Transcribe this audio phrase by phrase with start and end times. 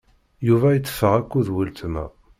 [0.47, 2.05] Yuba iteffeɣ akked weltma.